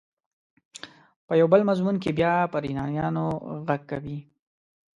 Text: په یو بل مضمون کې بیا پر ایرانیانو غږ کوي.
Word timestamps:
په 1.25 1.33
یو 1.39 1.47
بل 1.53 1.61
مضمون 1.69 1.95
کې 2.03 2.11
بیا 2.19 2.33
پر 2.51 2.61
ایرانیانو 2.69 3.25
غږ 3.67 3.81
کوي. 3.91 4.17